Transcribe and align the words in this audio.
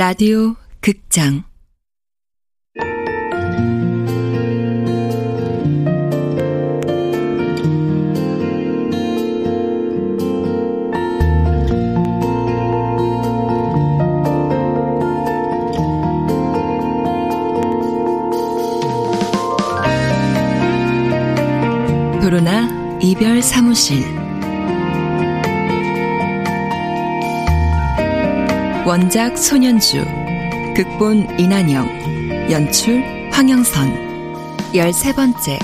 라디오 0.00 0.56
극장. 0.80 1.44
도로나 22.22 22.98
이별 23.02 23.42
사무실 23.42 24.19
원작 28.90 29.38
손현주 29.38 30.04
극본 30.74 31.38
이난영 31.38 32.50
연출 32.50 33.00
황영선 33.30 34.74
열세 34.74 35.12
번째 35.12 35.60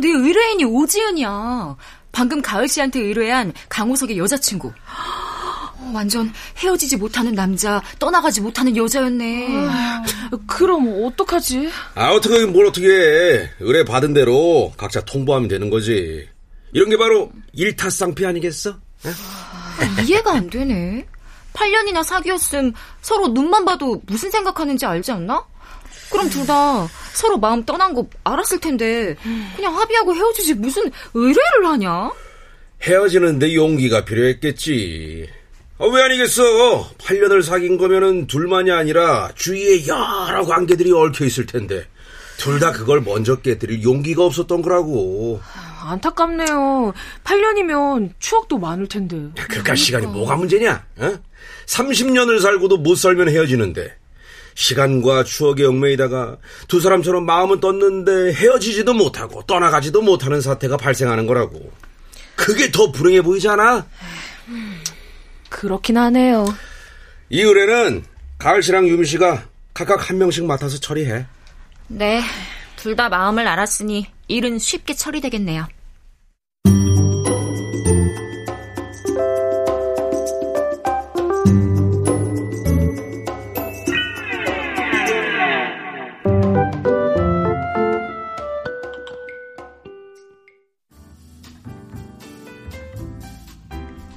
내 0.00 0.08
의뢰인이 0.08 0.64
오지은이야. 0.64 1.76
방금 2.12 2.42
가을 2.42 2.68
씨한테 2.68 3.00
의뢰한 3.00 3.52
강호석의 3.68 4.18
여자친구. 4.18 4.72
어, 5.92 5.96
완전 5.96 6.32
헤어지지 6.58 6.96
못하는 6.96 7.34
남자, 7.34 7.82
떠나가지 7.98 8.40
못하는 8.40 8.76
여자였네. 8.76 9.66
아, 9.68 10.02
그럼 10.46 11.04
어떡하지? 11.04 11.68
아, 11.94 12.10
어떻게, 12.10 12.44
뭘 12.46 12.66
어떻게 12.66 12.86
해. 12.88 13.50
의뢰 13.60 13.84
받은 13.84 14.14
대로 14.14 14.72
각자 14.76 15.00
통보하면 15.04 15.48
되는 15.48 15.70
거지. 15.70 16.28
이런 16.72 16.88
게 16.88 16.96
바로 16.96 17.30
일타쌍피 17.52 18.24
아니겠어? 18.26 18.70
아, 19.04 20.00
이해가 20.02 20.32
안 20.32 20.48
되네. 20.50 21.06
8년이나 21.52 22.02
사귀었음 22.02 22.72
서로 23.02 23.28
눈만 23.28 23.64
봐도 23.66 24.00
무슨 24.06 24.30
생각하는지 24.30 24.86
알지 24.86 25.12
않나? 25.12 25.44
그럼 26.10 26.28
둘 26.30 26.46
다 26.46 26.88
서로 27.14 27.36
마음 27.38 27.62
떠난 27.64 27.92
거 27.94 28.06
알았을 28.24 28.58
텐데 28.58 29.14
그냥 29.54 29.78
합의하고 29.78 30.14
헤어지지 30.14 30.54
무슨 30.54 30.90
의뢰를 31.12 31.66
하냐? 31.66 32.10
헤어지는데 32.82 33.54
용기가 33.54 34.04
필요했겠지. 34.04 35.28
아, 35.82 35.86
왜 35.92 36.02
아니겠어? 36.02 36.88
8년을 36.98 37.42
사귄 37.42 37.76
거면은 37.76 38.26
둘만이 38.28 38.70
아니라 38.70 39.30
주위에 39.34 39.86
여러 39.88 40.44
관계들이 40.44 40.92
얽혀 40.92 41.24
있을 41.24 41.46
텐데 41.46 41.86
둘 42.38 42.60
다 42.60 42.70
그걸 42.72 43.00
먼저 43.00 43.36
깨뜨릴 43.36 43.82
용기가 43.82 44.24
없었던 44.24 44.62
거라고. 44.62 45.40
안타깝네요. 45.84 46.92
8년이면 47.24 48.10
추억도 48.20 48.58
많을 48.58 48.86
텐데. 48.86 49.16
그깟 49.48 49.76
시간이 49.76 50.06
뭐가 50.06 50.36
문제냐? 50.36 50.84
어? 50.98 51.18
30년을 51.66 52.40
살고도 52.40 52.78
못 52.78 52.94
살면 52.96 53.28
헤어지는데 53.28 53.96
시간과 54.54 55.24
추억에 55.24 55.64
얽매이다가 55.64 56.36
두 56.68 56.80
사람처럼 56.80 57.26
마음은 57.26 57.58
떴는데 57.60 58.32
헤어지지도 58.34 58.92
못하고 58.94 59.42
떠나가지도 59.46 60.02
못하는 60.02 60.40
사태가 60.40 60.76
발생하는 60.76 61.26
거라고. 61.26 61.70
그게 62.36 62.70
더 62.70 62.90
불행해 62.92 63.22
보이지 63.22 63.48
않아? 63.48 63.86
그렇긴 65.52 65.98
하네요. 65.98 66.46
이 67.30 67.40
의뢰는 67.42 68.04
가을 68.38 68.62
씨랑 68.62 68.88
유미 68.88 69.06
씨가 69.06 69.44
각각 69.74 70.08
한 70.08 70.18
명씩 70.18 70.44
맡아서 70.46 70.78
처리해. 70.80 71.26
네, 71.88 72.22
둘 72.76 72.96
다 72.96 73.08
마음을 73.08 73.46
알았으니 73.46 74.06
일은 74.28 74.58
쉽게 74.58 74.94
처리되겠네요. 74.94 75.66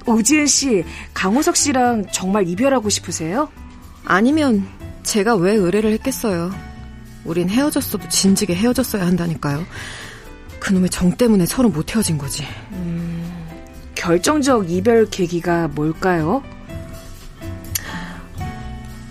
오지은 0.06 0.46
씨, 0.46 0.84
강호석 1.16 1.56
씨랑 1.56 2.08
정말 2.12 2.46
이별하고 2.46 2.90
싶으세요? 2.90 3.48
아니면 4.04 4.68
제가 5.02 5.34
왜 5.34 5.54
의뢰를 5.54 5.90
했겠어요. 5.92 6.52
우린 7.24 7.48
헤어졌어도 7.48 8.06
진지게 8.10 8.54
헤어졌어야 8.54 9.06
한다니까요. 9.06 9.64
그놈의 10.60 10.90
정 10.90 11.10
때문에 11.12 11.46
서로 11.46 11.70
못 11.70 11.94
헤어진 11.94 12.18
거지. 12.18 12.44
음, 12.72 13.34
결정적 13.94 14.70
이별 14.70 15.08
계기가 15.08 15.68
뭘까요? 15.68 16.42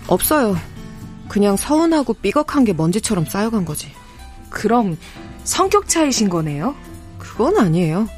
없어요. 0.06 0.56
그냥 1.28 1.56
서운하고 1.56 2.14
삐걱한 2.14 2.64
게 2.64 2.72
먼지처럼 2.72 3.24
쌓여간 3.24 3.64
거지. 3.64 3.90
그럼 4.48 4.96
성격 5.42 5.88
차이신 5.88 6.28
거네요? 6.28 6.76
그건 7.18 7.58
아니에요. 7.58 8.08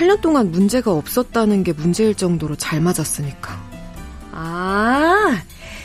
8년 0.00 0.22
동안 0.22 0.50
문제가 0.50 0.92
없었다는 0.92 1.62
게 1.62 1.74
문제일 1.74 2.14
정도로 2.14 2.56
잘 2.56 2.80
맞았으니까. 2.80 3.60
아, 4.32 5.42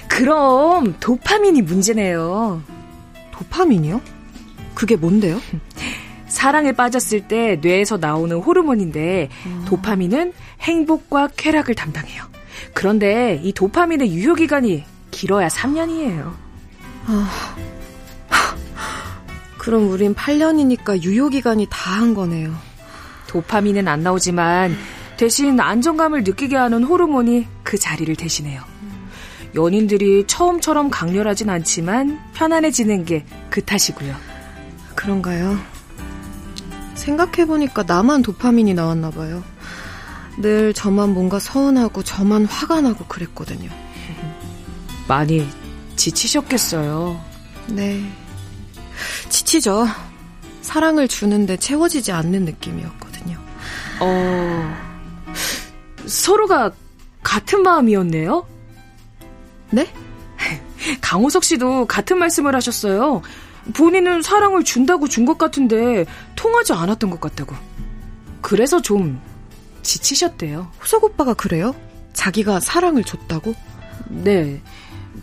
그럼 0.08 0.96
도파민이 1.02 1.62
문제네요. 1.62 2.64
도파민이요? 3.34 4.00
그게 4.74 4.96
뭔데요? 4.96 5.42
사랑에 6.28 6.72
빠졌을 6.72 7.28
때 7.28 7.59
뇌에서 7.62 7.98
나오는 7.98 8.38
호르몬인데 8.38 9.30
음. 9.48 9.66
도파민은 9.68 10.31
행복과 10.62 11.30
쾌락을 11.36 11.75
담당해요. 11.75 12.24
그런데 12.74 13.42
이 13.44 13.52
도파민의 13.52 14.14
유효 14.14 14.34
기간이 14.36 14.86
길어야 15.12 15.50
3년이에요. 15.50 16.34
아, 17.08 17.56
그럼 19.58 19.90
우린 19.90 20.16
8년이니까 20.16 21.04
유효 21.04 21.28
기간이 21.28 21.68
다 21.70 21.96
한 22.00 22.14
거네요. 22.14 22.56
도파민은 23.35 23.90
안 23.90 24.01
나오지만 24.01 24.78
대신 25.18 25.59
안정감을 25.59 26.23
느끼게 26.23 26.56
하는 26.56 26.85
호르몬이 26.85 27.46
그 27.63 27.78
자리를 27.78 28.16
대신해요. 28.16 28.62
연인들이 29.56 30.25
처음처럼 30.25 30.90
강렬하진 30.90 31.50
않지만 31.50 32.19
편안해지는 32.34 33.03
게 33.03 33.25
그 33.50 33.63
탓이고요. 33.63 34.13
그런가요? 34.95 35.57
생각해보니까 36.95 37.84
나만 37.84 38.22
도파민이 38.22 38.74
나왔나 38.74 39.12
봐요. 39.12 39.44
늘 40.38 40.74
저만 40.74 41.13
뭔가 41.13 41.40
서운하고 41.40 42.03
저만 42.03 42.45
화가 42.45 42.81
나고 42.81 43.06
그랬거든요. 43.06 43.69
많이 45.07 45.47
지치셨겠어요. 45.95 47.22
네. 47.68 48.01
지치죠. 49.29 49.88
사랑을 50.62 51.07
주는데 51.07 51.56
채워지지 51.56 52.12
않는 52.12 52.44
느낌이었거든요. 52.44 53.05
어, 54.00 54.75
서로가 56.06 56.72
같은 57.23 57.63
마음이었네요? 57.63 58.45
네? 59.72 59.88
강호석 61.01 61.44
씨도 61.44 61.85
같은 61.88 62.17
말씀을 62.19 62.56
하셨어요. 62.56 63.22
본인은 63.73 64.22
사랑을 64.22 64.63
준다고 64.63 65.07
준 65.07 65.25
것 65.25 65.38
같은데 65.39 66.06
통하지 66.36 66.74
않았던 66.74 67.09
것 67.09 67.19
같다고. 67.19 67.56
그래서 68.42 68.80
좀 68.81 69.19
지치셨대요. 69.81 70.71
호석 70.81 71.03
오빠가 71.03 71.33
그래요? 71.33 71.74
자기가 72.13 72.59
사랑을 72.59 73.03
줬다고? 73.03 73.56
네. 74.09 74.62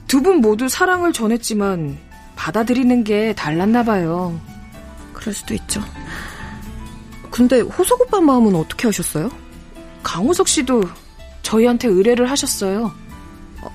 두 0.08 0.20
분 0.22 0.40
모두 0.40 0.68
사랑을 0.68 1.12
전했지만 1.12 1.96
받아들이는 2.34 3.04
게 3.04 3.32
달랐나 3.34 3.84
봐요. 3.84 4.38
그럴 5.12 5.32
수도 5.34 5.54
있죠. 5.54 5.80
근데 7.32 7.61
호석 7.61 8.02
오빠 8.02 8.20
마음은 8.20 8.55
어떻게 8.55 8.87
하셨어요? 8.87 9.31
강호석 10.02 10.46
씨도 10.46 10.84
저희한테 11.43 11.88
의뢰를 11.88 12.31
하셨어요. 12.31 12.93
어, 13.62 13.70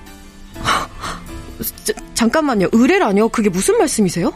자, 1.84 1.94
잠깐만요. 2.14 2.70
의뢰라뇨? 2.72 3.30
그게 3.30 3.50
무슨 3.50 3.78
말씀이세요? 3.80 4.32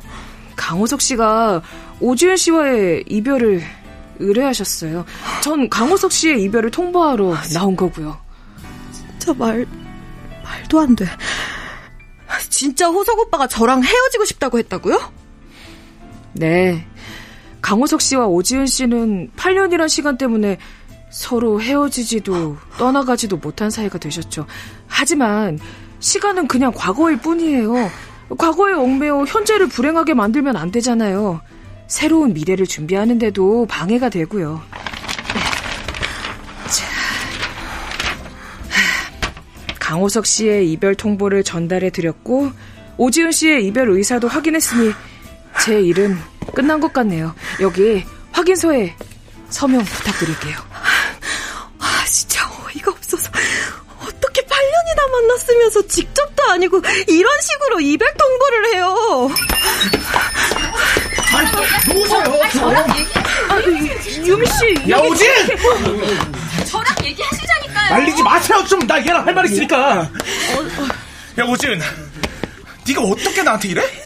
강호석 0.55 1.01
씨가 1.01 1.61
오지은 1.99 2.35
씨와의 2.35 3.05
이별을 3.07 3.61
의뢰하셨어요. 4.19 5.05
전 5.43 5.69
강호석 5.69 6.11
씨의 6.11 6.41
이별을 6.43 6.71
통보하러 6.71 7.35
나온 7.53 7.75
거고요. 7.75 8.19
진짜 8.91 9.33
말 9.33 9.67
말도 10.43 10.79
안 10.79 10.95
돼. 10.95 11.05
진짜 12.49 12.87
호석 12.87 13.19
오빠가 13.19 13.47
저랑 13.47 13.83
헤어지고 13.83 14.25
싶다고 14.25 14.57
했다고요? 14.57 15.13
네. 16.33 16.87
강호석 17.61 18.01
씨와 18.01 18.25
오지은 18.27 18.65
씨는 18.65 19.31
8년이란 19.35 19.87
시간 19.87 20.17
때문에 20.17 20.57
서로 21.09 21.61
헤어지지도 21.61 22.57
떠나가지도 22.77 23.37
못한 23.37 23.69
사이가 23.69 23.97
되셨죠. 23.99 24.47
하지만 24.87 25.59
시간은 25.99 26.47
그냥 26.47 26.71
과거일 26.73 27.17
뿐이에요. 27.17 27.91
과거에 28.37 28.73
얽매여 28.73 29.25
현재를 29.25 29.67
불행하게 29.67 30.13
만들면 30.13 30.55
안 30.55 30.71
되잖아요. 30.71 31.41
새로운 31.87 32.33
미래를 32.33 32.65
준비하는데도 32.65 33.65
방해가 33.67 34.09
되고요. 34.09 34.61
자, 36.67 36.85
강호석 39.79 40.25
씨의 40.25 40.71
이별 40.71 40.95
통보를 40.95 41.43
전달해 41.43 41.89
드렸고 41.89 42.51
오지은 42.97 43.31
씨의 43.33 43.65
이별 43.65 43.89
의사도 43.89 44.29
확인했으니 44.29 44.93
제 45.65 45.81
일은 45.81 46.17
끝난 46.53 46.79
것 46.79 46.91
같네요. 46.93 47.33
여기 47.59 48.03
확인서에 48.31 48.95
서명 49.49 49.83
부탁드릴게요. 49.83 50.57
아, 51.79 52.03
진짜 52.07 52.47
어이가 52.65 52.91
없어서 52.91 53.29
어떻게 54.01 54.41
8년이나 54.41 55.11
만났으면서 55.11 55.87
직접도 55.87 56.43
아니고 56.51 56.81
이런 57.07 57.31
식으로 57.41 57.79
이별 57.81 58.13
통보를 58.17 58.73
해요. 58.75 59.29
누구세요? 61.87 62.23
저랑 62.53 62.97
얘기 62.97 63.09
아, 63.49 63.61
유미 64.25 64.45
씨. 64.47 64.89
야 64.91 64.97
오진! 64.99 65.27
저랑 66.65 66.95
얘기하시자니까요. 67.03 67.89
말리지 67.91 68.23
마세요 68.23 68.63
좀. 68.67 68.79
나 68.87 68.99
얘랑 68.99 69.25
할 69.25 69.33
말 69.33 69.45
있으니까. 69.45 70.09
야 71.39 71.43
오진, 71.45 71.81
네가 72.87 73.01
어떻게 73.01 73.41
나한테 73.43 73.69
이래? 73.69 74.00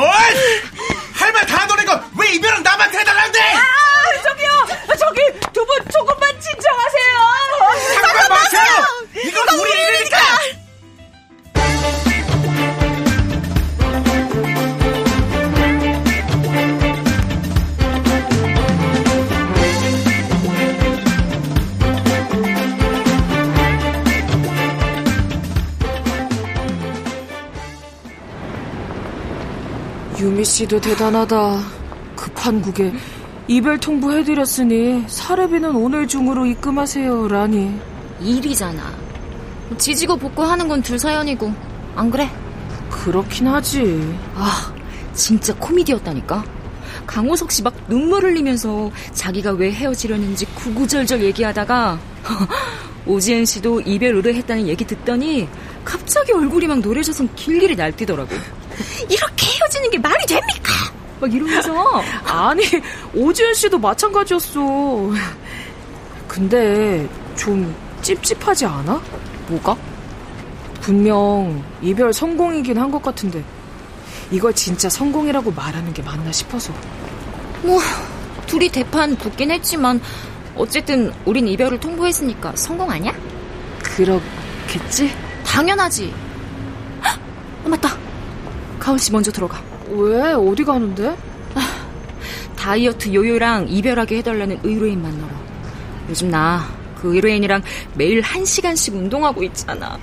해? 0.00 0.61
유미 30.52 30.58
씨도 30.58 30.80
대단하다. 30.82 31.62
급한 32.14 32.60
국에 32.60 32.92
이별 33.48 33.78
통보해드렸으니 33.78 35.04
사례비는 35.08 35.74
오늘 35.74 36.06
중으로 36.06 36.44
입금하세요 36.44 37.26
라니. 37.28 37.74
일이잖아. 38.20 38.92
지지고 39.78 40.16
볶고 40.18 40.42
하는 40.42 40.68
건 40.68 40.82
둘 40.82 40.98
사연이고 40.98 41.50
안 41.96 42.10
그래? 42.10 42.30
그렇긴 42.90 43.46
하지. 43.46 44.14
아 44.34 44.70
진짜 45.14 45.54
코미디였다니까. 45.54 46.44
강호석 47.06 47.50
씨 47.50 47.62
막 47.62 47.74
눈물 47.88 48.22
흘리면서 48.24 48.90
자기가 49.14 49.52
왜 49.52 49.72
헤어지려는지 49.72 50.44
구구절절 50.54 51.22
얘기하다가 51.22 51.98
오지은 53.06 53.46
씨도 53.46 53.80
이별 53.80 54.16
의뢰했다는 54.16 54.68
얘기 54.68 54.84
듣더니 54.84 55.48
갑자기 55.84 56.32
얼굴이 56.32 56.66
막 56.66 56.80
노래져서 56.80 57.24
길길이 57.36 57.74
날뛰더라고. 57.74 58.30
이렇게 59.08 59.46
헤어지는 59.82 59.90
게 59.90 59.98
말이 59.98 60.24
됩니까? 60.26 60.72
막 61.20 61.32
이러면서 61.32 62.02
아니 62.24 62.62
오지은 63.14 63.54
씨도 63.54 63.78
마찬가지였어. 63.78 65.10
근데 66.28 67.08
좀 67.36 67.74
찝찝하지 68.02 68.66
않아? 68.66 69.00
뭐가? 69.48 69.76
분명 70.80 71.62
이별 71.82 72.12
성공이긴 72.12 72.78
한 72.78 72.90
것 72.90 73.02
같은데 73.02 73.44
이걸 74.30 74.52
진짜 74.54 74.88
성공이라고 74.88 75.52
말하는 75.52 75.92
게 75.92 76.02
맞나 76.02 76.32
싶어서. 76.32 76.72
뭐 77.62 77.80
둘이 78.46 78.68
대판 78.68 79.14
붙긴 79.16 79.50
했지만 79.50 80.00
어쨌든 80.56 81.12
우린 81.24 81.46
이별을 81.48 81.78
통보했으니까 81.80 82.52
성공 82.56 82.90
아니야? 82.90 83.12
그렇겠지? 83.82 85.14
당연하지. 85.44 86.12
헉, 87.04 87.18
어, 87.64 87.68
맞다. 87.68 87.96
가은 88.80 88.98
씨 88.98 89.12
먼저 89.12 89.30
들어가. 89.30 89.62
왜 89.94 90.32
어디 90.32 90.64
가는데? 90.64 91.16
다이어트 92.56 93.12
요요랑 93.12 93.68
이별하게 93.68 94.18
해달라는 94.18 94.60
의뢰인 94.62 95.02
만나러. 95.02 95.32
요즘 96.08 96.30
나 96.30 96.82
그 97.02 97.16
의뢰인이랑 97.16 97.62
매일 97.94 98.22
한 98.22 98.44
시간씩 98.44 98.94
운동하고 98.94 99.42
있잖아. 99.42 99.98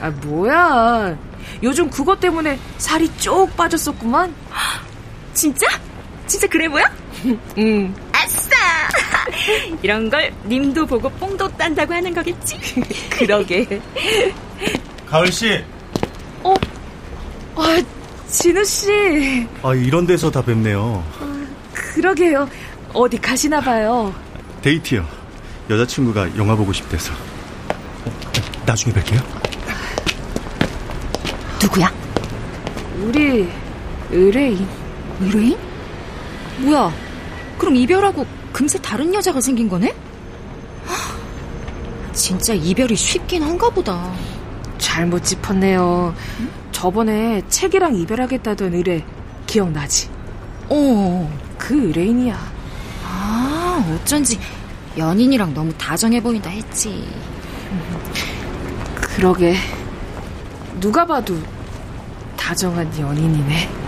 아 0.00 0.10
뭐야? 0.10 1.16
요즘 1.62 1.90
그것 1.90 2.18
때문에 2.18 2.58
살이 2.78 3.08
쭉 3.18 3.48
빠졌었구만. 3.54 4.34
진짜? 5.34 5.66
진짜 6.26 6.46
그래 6.46 6.68
보여? 6.68 6.84
응. 7.58 7.94
아싸! 8.12 8.50
이런 9.82 10.08
걸 10.08 10.32
님도 10.46 10.86
보고 10.86 11.10
뽕도 11.10 11.48
딴다고 11.56 11.92
하는 11.92 12.14
거겠지? 12.14 12.58
그러게. 13.10 13.80
가을 15.06 15.30
씨, 15.30 15.62
어? 16.42 16.54
아 17.56 17.82
진우 18.28 18.64
씨. 18.64 19.46
아 19.62 19.74
이런 19.74 20.06
데서 20.06 20.30
다 20.30 20.42
뵙네요. 20.42 21.04
그러게요. 21.72 22.48
어디 22.92 23.18
가시나 23.18 23.60
봐요. 23.60 24.14
데이트요. 24.62 25.06
여자친구가 25.70 26.36
영화 26.36 26.54
보고 26.54 26.72
싶대서. 26.72 27.12
어, 27.12 28.12
나중에 28.64 28.92
뵐게요. 28.94 29.22
누구야? 31.62 31.92
우리 33.00 33.48
의뢰인. 34.10 34.66
의뢰인? 35.20 35.56
뭐야? 36.58 36.92
그럼 37.58 37.76
이별하고 37.76 38.26
금세 38.52 38.78
다른 38.80 39.12
여자가 39.12 39.40
생긴 39.40 39.68
거네? 39.68 39.94
하, 40.84 42.12
진짜 42.12 42.54
이별이 42.54 42.94
쉽긴 42.96 43.42
한가 43.42 43.68
보다. 43.70 44.12
잘못 44.78 45.24
짚었네요. 45.24 46.14
저번에 46.76 47.40
책이랑 47.48 47.96
이별하겠다던 47.96 48.74
의뢰 48.74 49.02
기억나지? 49.46 50.10
어, 50.68 51.32
그 51.56 51.74
의뢰인이야. 51.74 52.38
아, 53.02 53.94
어쩐지 53.94 54.38
연인이랑 54.98 55.54
너무 55.54 55.72
다정해 55.78 56.22
보인다 56.22 56.50
했지. 56.50 57.08
그러게. 58.92 59.56
누가 60.78 61.06
봐도 61.06 61.38
다정한 62.36 62.86
연인이네. 63.00 63.85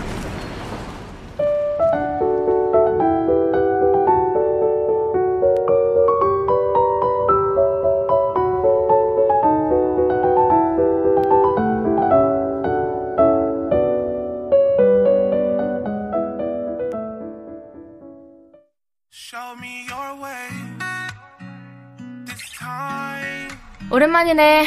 오랜만이네. 24.09 24.65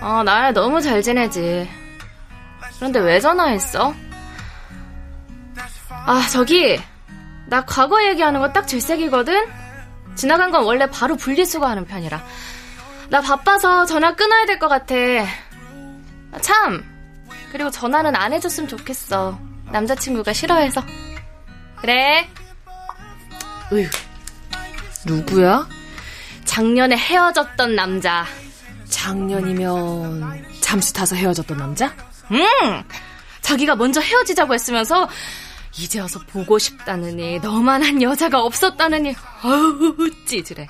어, 0.00 0.22
나 0.24 0.50
너무 0.52 0.80
잘 0.80 1.00
지내지. 1.02 1.68
그런데 2.76 2.98
왜 2.98 3.20
전화했어? 3.20 3.94
아, 5.90 6.26
저기, 6.30 6.80
나 7.46 7.64
과거 7.64 8.02
얘기하는 8.04 8.40
거 8.40 8.52
딱 8.52 8.66
질색이거든? 8.66 9.46
지나간 10.16 10.50
건 10.50 10.64
원래 10.64 10.90
바로 10.90 11.16
분리수거하는 11.16 11.84
편이라. 11.86 12.20
나 13.10 13.20
바빠서 13.20 13.86
전화 13.86 14.14
끊어야 14.14 14.44
될 14.46 14.58
것 14.58 14.68
같아. 14.68 14.94
아, 16.32 16.38
참! 16.40 16.84
그리고 17.52 17.70
전화는 17.70 18.16
안 18.16 18.32
해줬으면 18.32 18.68
좋겠어. 18.68 19.38
남자친구가 19.70 20.32
싫어해서. 20.32 20.82
그래. 21.76 22.28
으휴. 23.72 23.88
누구야? 25.06 25.66
작년에 26.52 26.96
헤어졌던 26.96 27.74
남자. 27.76 28.24
작년이면 28.88 30.46
잠수 30.60 30.94
타서 30.94 31.14
헤어졌던 31.14 31.58
남자? 31.58 31.94
응! 32.32 32.82
자기가 33.42 33.76
먼저 33.76 34.00
헤어지자고 34.00 34.54
했으면서 34.54 35.08
이제 35.76 36.00
와서 36.00 36.18
보고 36.26 36.58
싶다느니 36.58 37.38
너만한 37.40 38.00
여자가 38.02 38.40
없었다느니 38.40 39.14
어우 39.44 40.10
찌질해. 40.26 40.66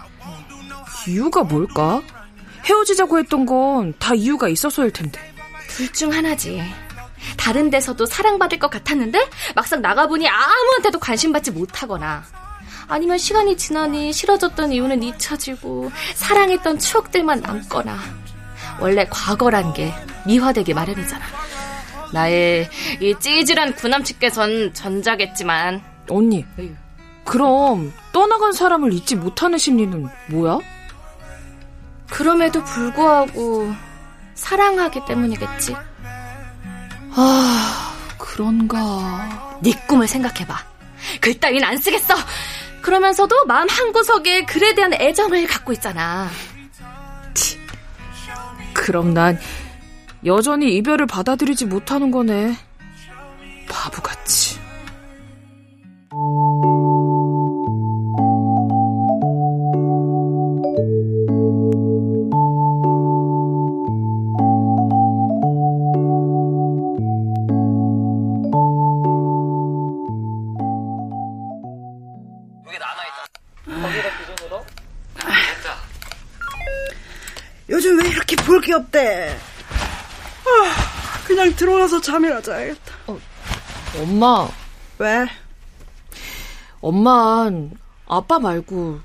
이유가 1.06 1.44
뭘까? 1.44 2.02
헤어지자고 2.64 3.20
했던 3.20 3.46
건 3.46 3.94
다 4.00 4.14
이유가 4.14 4.48
있어서일 4.48 4.90
텐데. 4.90 5.20
둘 5.68 5.92
중 5.92 6.12
하나지. 6.12 6.60
다른 7.36 7.70
데서도 7.70 8.04
사랑받을 8.04 8.58
것 8.58 8.68
같았는데 8.68 9.30
막상 9.54 9.80
나가보니 9.80 10.28
아무한테도 10.28 10.98
관심 10.98 11.32
받지 11.32 11.52
못하거나 11.52 12.24
아니면 12.88 13.18
시간이 13.18 13.56
지나니 13.56 14.12
싫어졌던 14.12 14.72
이유는 14.72 15.02
잊혀지고 15.02 15.90
사랑했던 16.14 16.78
추억들만 16.78 17.40
남거나 17.40 17.98
원래 18.80 19.06
과거란 19.10 19.74
게 19.74 19.92
미화되기 20.26 20.72
마련이잖아. 20.74 21.24
나의 22.12 22.68
이 23.00 23.14
찌질한 23.20 23.74
구남친께선 23.74 24.72
전자겠지만 24.72 25.82
언니 26.08 26.46
그럼 27.24 27.92
떠나간 28.12 28.52
사람을 28.52 28.92
잊지 28.94 29.16
못하는 29.16 29.58
심리는 29.58 30.08
뭐야? 30.30 30.58
그럼에도 32.08 32.64
불구하고 32.64 33.70
사랑하기 34.34 35.00
때문이겠지. 35.06 35.76
아 37.10 37.94
그런가. 38.16 39.58
네 39.60 39.72
꿈을 39.86 40.08
생각해봐. 40.08 40.56
글 41.20 41.38
따윈 41.38 41.62
안 41.64 41.76
쓰겠어. 41.76 42.14
그러면서도 42.82 43.44
마음 43.46 43.68
한구석에 43.68 44.44
글에 44.44 44.74
대한 44.74 44.92
애정을 44.94 45.46
갖고 45.46 45.72
있잖아. 45.72 46.28
그럼 48.72 49.12
난 49.12 49.38
여전히 50.24 50.74
이별을 50.76 51.06
받아들이지 51.06 51.66
못하는 51.66 52.10
거네. 52.10 52.56
요즘 77.68 77.98
왜 78.00 78.08
이렇게 78.08 78.36
볼 78.36 78.60
게 78.60 78.72
없대? 78.74 79.38
아, 80.46 81.24
그냥 81.26 81.54
들어와서 81.54 82.00
잠이나 82.00 82.40
자야겠다. 82.40 82.94
어, 83.08 83.18
엄마. 84.00 84.48
왜? 84.98 85.26
엄만 86.80 87.72
아빠 88.06 88.38
말고 88.38 89.00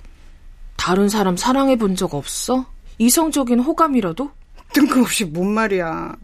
다른 0.78 1.10
사람 1.10 1.36
사랑해 1.38 1.76
본 1.76 1.96
적 1.96 2.14
없어? 2.14 2.66
이성적인 3.00 3.60
호감이라도? 3.60 4.32
뜬금없이 4.74 5.26
뭔 5.26 5.54
말이야. 5.54 6.16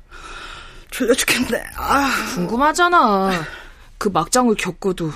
졸려 0.91 1.13
죽겠네. 1.13 1.63
아. 1.75 2.09
궁금하잖아. 2.35 3.31
그 3.97 4.09
막장을 4.09 4.53
겪고도 4.55 5.11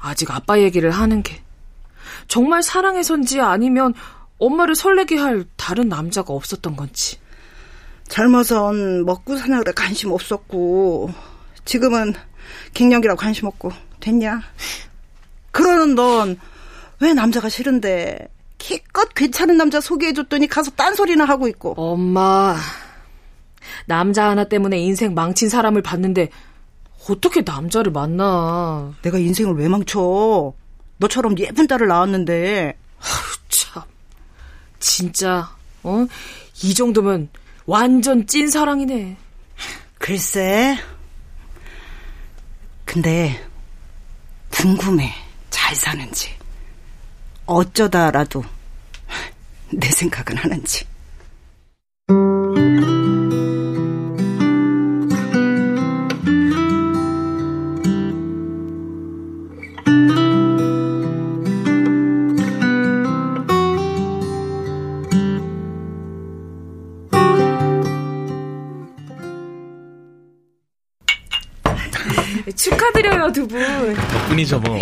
아직 0.00 0.30
아빠 0.30 0.58
얘기를 0.60 0.90
하는 0.90 1.22
게 1.22 1.42
정말 2.26 2.62
사랑해서인지 2.62 3.40
아니면 3.40 3.94
엄마를 4.38 4.74
설레게 4.74 5.16
할 5.16 5.44
다른 5.56 5.88
남자가 5.88 6.32
없었던 6.32 6.76
건지. 6.76 7.18
젊어선 8.08 9.04
먹고 9.04 9.36
사느라 9.36 9.72
관심 9.72 10.12
없었고 10.12 11.10
지금은 11.64 12.14
갱년기라 12.72 13.16
관심 13.16 13.46
없고 13.46 13.70
됐냐? 14.00 14.40
그러는 15.50 15.94
넌 15.94 16.38
왜 17.00 17.14
남자가 17.14 17.48
싫은데 17.48 18.28
기껏 18.58 19.14
괜찮은 19.14 19.56
남자 19.56 19.80
소개해줬더니 19.80 20.48
가서 20.48 20.70
딴소리나 20.72 21.24
하고 21.24 21.48
있고 21.48 21.74
엄마 21.76 22.56
남자 23.86 24.28
하나 24.28 24.44
때문에 24.44 24.78
인생 24.78 25.14
망친 25.14 25.48
사람을 25.48 25.82
봤는데 25.82 26.30
어떻게 27.08 27.42
남자를 27.42 27.92
만나 27.92 28.92
내가 29.02 29.18
인생을 29.18 29.54
왜 29.54 29.68
망쳐 29.68 30.52
너처럼 30.98 31.38
예쁜 31.38 31.66
딸을 31.68 31.86
낳았는데 31.86 32.76
진짜 34.80 35.54
어? 35.82 36.06
이 36.62 36.74
정도면 36.74 37.28
완전 37.66 38.26
찐 38.26 38.48
사랑이네 38.48 39.16
글쎄 39.98 40.78
근데 42.84 43.44
궁금해 44.50 45.12
잘 45.50 45.74
사는지 45.74 46.38
어쩌다라도 47.46 48.44
내 49.70 49.88
생각은 49.90 50.36
하는지. 50.36 50.84
덕분이죠 74.38 74.60
뭐. 74.60 74.78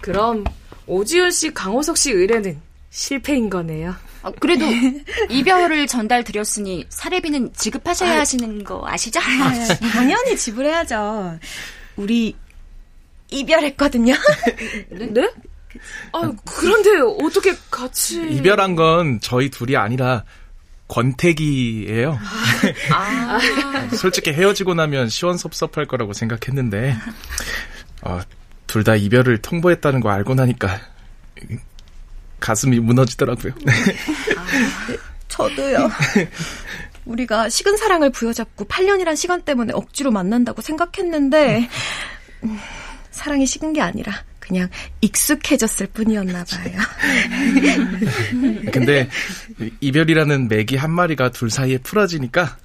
그럼 0.00 0.44
오지훈 0.86 1.30
씨, 1.30 1.52
강호석 1.52 1.96
씨 1.96 2.12
의뢰는 2.12 2.60
실패인 2.90 3.48
거네요. 3.48 3.94
아, 4.22 4.30
그래도 4.38 4.64
이별을 5.30 5.86
전달 5.86 6.24
드렸으니 6.24 6.86
사례비는 6.88 7.52
지급하셔야 7.54 8.16
아, 8.16 8.20
하시는 8.20 8.64
거 8.64 8.82
아시죠? 8.86 9.20
아, 9.20 9.52
당연히 9.92 10.36
지불해야죠. 10.36 11.38
우리 11.96 12.34
이별했거든요. 13.30 14.14
네? 14.90 15.30
아, 16.12 16.32
그런데 16.44 16.90
어떻게 17.24 17.54
같이 17.70 18.22
이별한 18.30 18.76
건 18.76 19.18
저희 19.20 19.50
둘이 19.50 19.76
아니라 19.76 20.24
권태기예요. 20.88 22.18
아. 22.92 23.38
솔직히 23.96 24.32
헤어지고 24.32 24.74
나면 24.74 25.08
시원섭섭할 25.08 25.86
거라고 25.86 26.12
생각했는데 26.12 26.96
어, 28.02 28.20
둘 28.74 28.82
다 28.82 28.96
이별을 28.96 29.38
통보했다는 29.38 30.00
거 30.00 30.10
알고 30.10 30.34
나니까 30.34 30.80
가슴이 32.40 32.80
무너지더라고요. 32.80 33.52
아, 34.36 34.44
저도요. 35.28 35.88
우리가 37.06 37.48
식은 37.48 37.76
사랑을 37.76 38.10
부여잡고 38.10 38.64
8년이란 38.64 39.14
시간 39.14 39.42
때문에 39.42 39.72
억지로 39.74 40.10
만난다고 40.10 40.60
생각했는데 40.60 41.68
음, 42.42 42.58
사랑이 43.12 43.46
식은 43.46 43.74
게 43.74 43.80
아니라 43.80 44.12
그냥 44.40 44.68
익숙해졌을 45.00 45.86
뿐이었나 45.86 46.42
봐요. 46.44 46.76
근데 48.72 49.08
이별이라는 49.80 50.48
맥이 50.48 50.74
한 50.74 50.90
마리가 50.90 51.30
둘 51.30 51.48
사이에 51.48 51.78
풀어지니까 51.78 52.56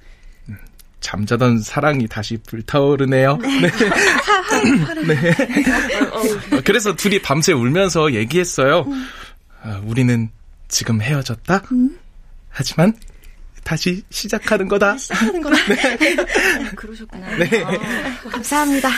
잠자던 1.00 1.60
사랑이 1.60 2.06
다시 2.06 2.36
불타오르네요. 2.46 3.36
네. 3.38 3.60
네. 5.06 5.30
어, 6.10 6.60
그래서 6.64 6.94
둘이 6.94 7.20
밤새 7.20 7.52
울면서 7.52 8.12
얘기했어요. 8.14 8.86
아, 9.62 9.80
우리는 9.84 10.30
지금 10.68 11.00
헤어졌다. 11.02 11.62
하지만 12.50 12.94
다시 13.64 14.02
시작하는 14.10 14.68
거다. 14.68 14.96
시작하는 14.98 15.40
거다. 15.42 15.56
네. 15.66 16.16
그러셨구나. 16.76 17.36
네. 17.36 17.62
아, 17.64 18.28
감사합니다. 18.30 18.90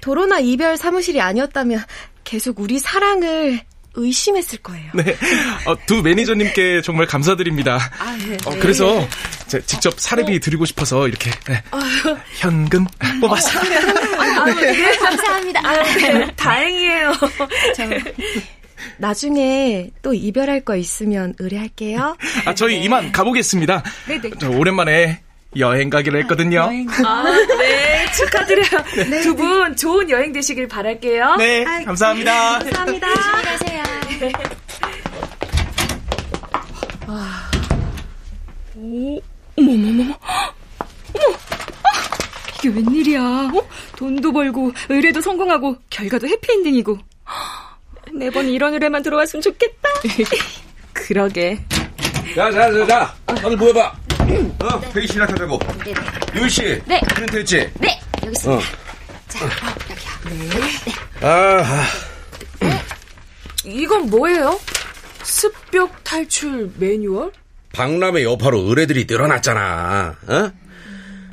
도로나 0.00 0.40
이별 0.40 0.76
사무실이 0.76 1.20
아니었다면 1.20 1.82
계속 2.24 2.60
우리 2.60 2.78
사랑을 2.78 3.60
의심했을 3.94 4.58
거예요. 4.58 4.90
네. 4.94 5.16
어, 5.66 5.76
두 5.86 6.02
매니저님께 6.02 6.82
정말 6.82 7.06
감사드립니다. 7.06 7.78
아, 7.98 8.16
네. 8.26 8.36
어, 8.44 8.50
그래서 8.60 9.06
직접 9.66 9.98
사례비 9.98 10.36
어. 10.36 10.38
드리고 10.38 10.64
싶어서 10.64 11.08
이렇게 11.08 11.30
네. 11.46 11.62
현금 12.38 12.86
뽑았습니다. 13.20 13.76
아, 14.18 14.44
네. 14.46 14.72
네. 14.72 14.96
감사합니다. 14.98 15.60
아, 15.64 15.82
네. 15.82 16.26
다행이에요. 16.36 17.12
저, 17.74 17.84
나중에 18.98 19.90
또 20.02 20.14
이별할 20.14 20.60
거 20.60 20.76
있으면 20.76 21.34
의뢰할게요. 21.38 22.16
아, 22.44 22.54
저희 22.54 22.80
이만 22.82 23.10
가보겠습니다. 23.12 23.82
네네. 24.06 24.30
저 24.38 24.50
오랜만에 24.50 25.20
여행 25.56 25.88
가기로 25.88 26.18
했거든요. 26.20 26.58
여행. 26.58 26.86
아, 27.04 27.24
네. 27.58 28.06
축하드려요. 28.12 28.84
네. 29.10 29.20
두분 29.22 29.76
좋은 29.76 30.10
여행 30.10 30.32
되시길 30.32 30.68
바랄게요. 30.68 31.36
네. 31.36 31.64
아이, 31.64 31.84
감사합니다. 31.84 32.58
감사합니다. 32.58 33.08
조심히 33.14 33.42
가세요. 33.44 33.82
네. 34.20 34.32
아. 37.06 37.50
오, 38.76 39.20
어머머머머. 39.56 40.02
어머. 41.14 41.34
아, 41.34 41.88
이게 42.58 42.68
웬일이야. 42.68 43.20
어? 43.54 43.68
돈도 43.96 44.32
벌고, 44.32 44.72
의뢰도 44.90 45.20
성공하고, 45.22 45.76
결과도 45.88 46.28
해피엔딩이고. 46.28 46.98
매번 48.12 48.48
이런 48.48 48.74
의뢰만 48.74 49.02
들어왔으면 49.02 49.42
좋겠다. 49.42 49.88
그러게. 50.92 51.58
자, 52.34 52.50
자, 52.52 52.70
자, 52.72 52.86
자. 52.86 53.14
다들 53.26 53.56
모여봐. 53.56 53.97
어, 54.62 54.80
회의 54.94 55.06
시작하자고. 55.06 55.58
네. 55.84 55.94
유희 56.34 56.48
씨. 56.50 56.62
네. 56.86 57.00
프린트 57.14 57.36
했지? 57.38 57.70
네. 57.80 58.00
여기 58.22 58.32
있습니다. 58.32 58.62
어. 58.62 58.66
자, 59.28 59.44
어, 59.44 59.48
여기요. 59.90 60.50
네. 60.50 60.60
네. 61.20 61.26
아, 61.26 61.84
이건 63.64 64.10
뭐예요? 64.10 64.58
습벽 65.22 66.02
탈출 66.04 66.70
매뉴얼? 66.76 67.32
박람회 67.72 68.24
여파로 68.24 68.60
의뢰들이 68.60 69.06
늘어났잖아. 69.08 70.16
어? 70.26 70.50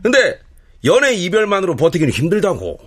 근데 0.04 0.40
연애 0.84 1.14
이별만으로 1.14 1.75
버티기는 1.75 2.12
힘들다고. 2.14 2.80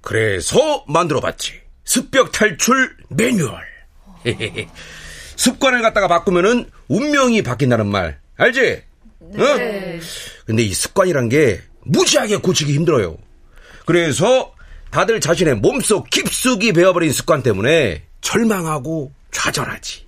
그래서 0.00 0.84
만들어봤지. 0.86 1.60
습벽 1.84 2.32
탈출 2.32 2.96
매뉴얼. 3.08 3.60
습관을 5.36 5.82
갖다가 5.82 6.08
바꾸면은 6.08 6.70
운명이 6.88 7.42
바뀐다는 7.42 7.86
말. 7.86 8.18
알지? 8.36 8.82
네. 9.32 9.42
어? 9.42 10.00
근데 10.46 10.62
이 10.62 10.72
습관이란 10.72 11.28
게 11.28 11.60
무지하게 11.84 12.36
고치기 12.38 12.72
힘들어요. 12.72 13.16
그래서 13.86 14.52
다들 14.90 15.20
자신의 15.20 15.56
몸속 15.56 16.08
깊숙이 16.10 16.72
배워버린 16.72 17.12
습관 17.12 17.42
때문에 17.42 18.04
절망하고 18.20 19.12
좌절하지. 19.32 20.04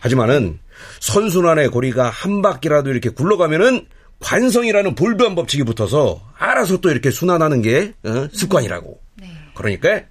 하지만은 0.00 0.58
선순환의 1.00 1.68
고리가 1.68 2.10
한 2.10 2.42
바퀴라도 2.42 2.90
이렇게 2.90 3.10
굴러가면은 3.10 3.86
관성이라는 4.20 4.94
불변 4.94 5.34
법칙이 5.34 5.64
붙어서 5.64 6.20
알아서 6.38 6.78
또 6.78 6.90
이렇게 6.90 7.10
순환하는 7.10 7.62
게 7.62 7.92
어? 8.04 8.28
습관이라고. 8.32 9.00
네. 9.16 9.30
그러니까 9.54 10.02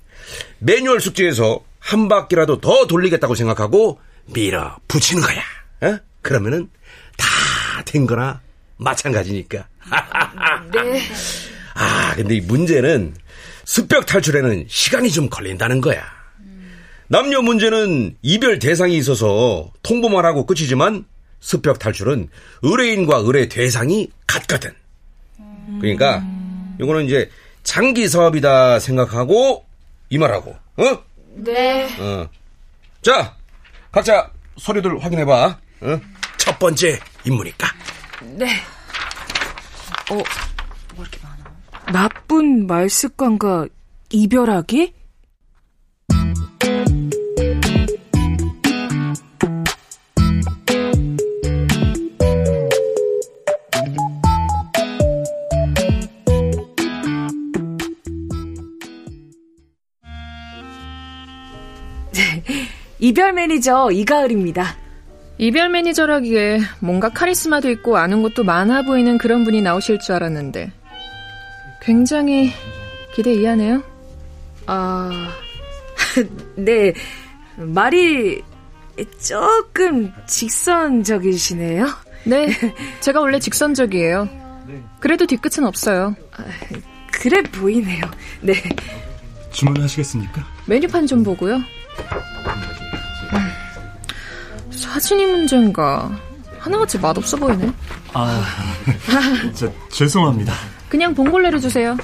매뉴얼 0.59 1.01
숙제에서 1.01 1.63
한 1.79 2.07
바퀴라도 2.07 2.61
더 2.61 2.87
돌리겠다고 2.87 3.35
생각하고 3.35 3.99
밀어 4.27 4.77
붙이는 4.87 5.21
거야. 5.21 5.41
어? 5.81 5.99
그러면은 6.21 6.69
다 7.17 7.27
된 7.85 8.05
거나 8.05 8.41
마찬가지니까. 8.77 9.67
네. 10.71 11.01
아, 11.75 12.13
근데 12.15 12.35
이 12.35 12.41
문제는 12.41 13.15
습벽 13.65 14.05
탈출에는 14.05 14.65
시간이 14.67 15.11
좀 15.11 15.29
걸린다는 15.29 15.81
거야. 15.81 16.03
남녀 17.07 17.41
문제는 17.41 18.15
이별 18.21 18.59
대상이 18.59 18.97
있어서 18.97 19.71
통보만 19.83 20.25
하고 20.25 20.45
끝이지만 20.45 21.05
습벽 21.39 21.79
탈출은 21.79 22.29
의뢰인과 22.61 23.17
의뢰 23.17 23.47
대상이 23.49 24.09
같거든. 24.27 24.71
그러니까 25.81 26.23
이거는 26.79 27.05
이제 27.05 27.29
장기 27.63 28.07
사업이다 28.07 28.79
생각하고 28.79 29.65
이 30.09 30.17
말하고, 30.17 30.55
어? 30.77 31.03
네. 31.35 31.89
어. 31.99 32.29
자, 33.01 33.35
각자 33.91 34.31
서류들 34.57 35.03
확인해봐. 35.03 35.57
어? 35.81 36.01
첫 36.37 36.59
번째 36.59 36.99
임무니까. 37.25 37.67
네. 38.37 38.47
어, 40.11 40.15
뭐 40.95 41.05
이렇게 41.05 41.19
많아? 41.23 41.91
나쁜 41.91 42.67
말 42.67 42.89
습관과 42.89 43.67
이별하기? 44.09 44.93
이별 62.99 63.33
매니저 63.33 63.91
이가을입니다. 63.91 64.82
이별 65.37 65.69
매니저라기에 65.69 66.59
뭔가 66.79 67.09
카리스마도 67.09 67.69
있고 67.71 67.97
아는 67.97 68.21
것도 68.21 68.43
많아 68.43 68.83
보이는 68.83 69.17
그런 69.17 69.43
분이 69.43 69.61
나오실 69.61 69.99
줄 69.99 70.15
알았는데 70.15 70.71
굉장히 71.81 72.51
기대 73.13 73.33
이하네요. 73.33 73.83
아, 74.67 75.29
네. 76.55 76.93
말이 77.57 78.41
조금 79.19 80.11
직선적이시네요. 80.27 81.87
네, 82.25 82.47
제가 83.01 83.19
원래 83.19 83.39
직선적이에요. 83.39 84.29
그래도 84.99 85.25
뒤끝은 85.25 85.65
없어요. 85.67 86.15
아, 86.37 86.43
그래 87.11 87.43
보이네요. 87.43 88.01
네. 88.41 88.53
주문하시겠습니까? 89.51 90.43
메뉴판 90.67 91.05
좀 91.05 91.23
보고요. 91.23 91.59
사진이 94.75 95.25
문제인가? 95.25 96.09
하나같이 96.59 96.97
맛없어 96.97 97.37
보이네. 97.37 97.71
아, 98.13 98.43
저, 99.53 99.71
죄송합니다. 99.89 100.53
그냥 100.87 101.13
봉골레로 101.13 101.59
주세요. 101.59 101.97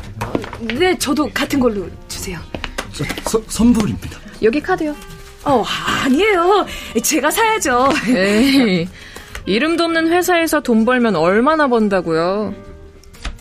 네, 0.60 0.98
저도 0.98 1.30
같은 1.34 1.60
걸로 1.60 1.88
주세요. 2.08 2.40
저, 2.92 3.04
서, 3.30 3.42
선불입니다. 3.48 4.20
여기 4.42 4.60
카드요. 4.62 4.96
어, 5.46 5.64
아니에요. 6.04 6.66
제가 7.02 7.32
사야죠. 7.32 7.90
에이, 8.10 8.88
이름도 9.46 9.86
없는 9.86 10.12
회사에서 10.12 10.60
돈 10.60 10.84
벌면 10.86 11.16
얼마나 11.16 11.68
번다고요. 11.68 12.54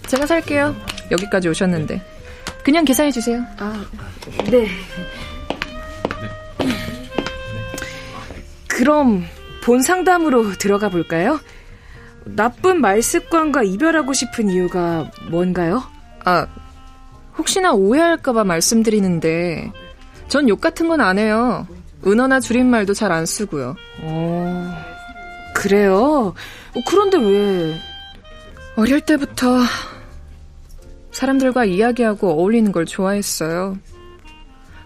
제가 0.07 0.27
살게요. 0.27 0.77
여기까지 1.11 1.49
오셨는데. 1.49 2.01
그냥 2.63 2.85
계산해 2.85 3.11
주세요. 3.11 3.43
아, 3.59 3.85
네. 4.51 4.69
그럼 8.79 9.25
본 9.65 9.83
상담으로 9.83 10.53
들어가 10.53 10.89
볼까요? 10.89 11.41
나쁜 12.25 12.81
말 12.81 13.03
습관과 13.03 13.65
이별하고 13.65 14.13
싶은 14.13 14.49
이유가 14.51 15.11
뭔가요? 15.33 15.83
아, 16.25 16.47
혹시나 17.37 17.73
오해할까봐 17.73 18.45
말씀드리는데, 18.45 19.73
전 20.29 20.47
욕 20.49 20.61
같은 20.61 20.87
건 20.87 21.01
안 21.01 21.19
해요. 21.19 21.67
은어나 22.07 22.39
줄임말도 22.39 22.95
잘 22.95 23.11
안 23.11 23.27
쓰고요. 23.27 23.75
어, 24.03 24.75
그래요? 25.57 26.35
그런데 26.87 27.19
왜? 27.19 27.75
어릴 28.77 29.01
때부터 29.01 29.59
사람들과 31.11 31.65
이야기하고 31.65 32.31
어울리는 32.31 32.71
걸 32.71 32.87
좋아했어요. 32.87 33.77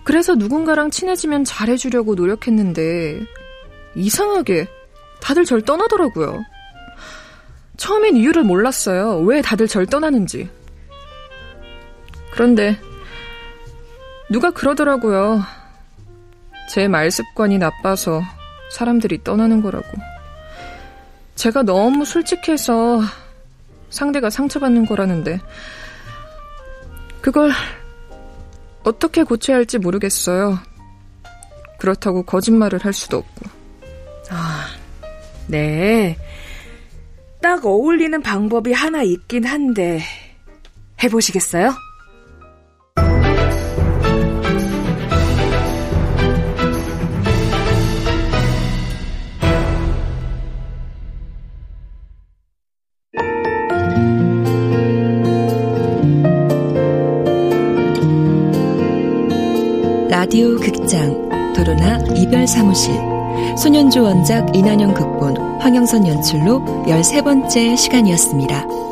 그래서 0.04 0.34
누군가랑 0.34 0.90
친해지면 0.90 1.44
잘해주려고 1.44 2.14
노력했는데, 2.14 3.20
이상하게 3.94 4.66
다들 5.20 5.44
절 5.44 5.62
떠나더라고요. 5.62 6.42
처음엔 7.76 8.16
이유를 8.16 8.44
몰랐어요. 8.44 9.18
왜 9.20 9.42
다들 9.42 9.66
절 9.68 9.86
떠나는지. 9.86 10.48
그런데 12.32 12.78
누가 14.30 14.50
그러더라고요. 14.50 15.42
제 16.70 16.88
말 16.88 17.10
습관이 17.10 17.58
나빠서 17.58 18.22
사람들이 18.70 19.22
떠나는 19.24 19.62
거라고. 19.62 19.86
제가 21.34 21.62
너무 21.62 22.04
솔직해서 22.04 23.02
상대가 23.90 24.30
상처받는 24.30 24.86
거라는데 24.86 25.38
그걸 27.20 27.50
어떻게 28.84 29.22
고쳐야 29.22 29.56
할지 29.58 29.78
모르겠어요. 29.78 30.58
그렇다고 31.78 32.22
거짓말을 32.22 32.78
할 32.84 32.92
수도 32.92 33.18
없고. 33.18 33.61
아, 35.42 35.46
네. 35.48 36.16
딱 37.40 37.64
어울리는 37.64 38.20
방법이 38.22 38.72
하나 38.72 39.02
있긴 39.02 39.44
한데, 39.44 40.00
해보시겠어요? 41.02 41.74
라디오 60.08 60.56
극장 60.56 61.52
도로나 61.52 61.98
이별 62.16 62.46
사무실 62.46 62.94
소년주 63.58 64.02
원작 64.02 64.54
이난영 64.54 64.94
극본 64.94 65.31
황영선 65.62 66.08
연출로 66.08 66.60
13번째 66.86 67.76
시간이었습니다. 67.76 68.91